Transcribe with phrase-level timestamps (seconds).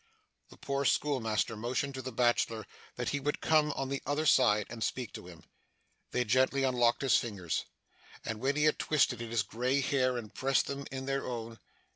[0.49, 2.65] The poor schoolmaster motioned to the bachelor
[2.95, 5.43] that he would come on the other side, and speak to him.
[6.09, 7.65] They gently unlocked his fingers,
[8.27, 11.59] which he had twisted in his grey hair, and pressed them in their own.